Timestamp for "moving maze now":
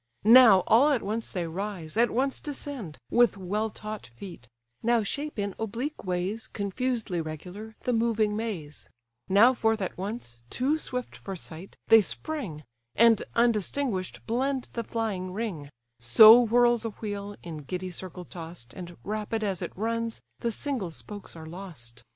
7.93-9.53